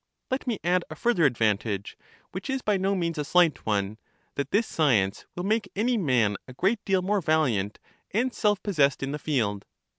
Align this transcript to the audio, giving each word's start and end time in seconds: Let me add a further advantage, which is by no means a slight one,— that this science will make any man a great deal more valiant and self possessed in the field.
Let 0.31 0.47
me 0.47 0.57
add 0.63 0.83
a 0.89 0.95
further 0.95 1.25
advantage, 1.25 1.95
which 2.31 2.49
is 2.49 2.63
by 2.63 2.75
no 2.77 2.95
means 2.95 3.19
a 3.19 3.23
slight 3.23 3.67
one,— 3.67 3.99
that 4.35 4.49
this 4.49 4.65
science 4.65 5.27
will 5.35 5.43
make 5.43 5.71
any 5.75 5.95
man 5.95 6.37
a 6.47 6.53
great 6.53 6.83
deal 6.85 7.03
more 7.03 7.21
valiant 7.21 7.77
and 8.09 8.33
self 8.33 8.63
possessed 8.63 9.03
in 9.03 9.11
the 9.11 9.19
field. 9.19 9.63